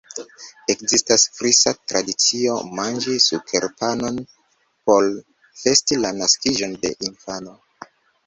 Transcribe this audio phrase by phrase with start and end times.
[0.73, 4.17] Ekzistas frisa tradicio manĝi sukerpanon
[4.89, 5.09] por
[5.65, 7.55] festi la naskiĝon de infano.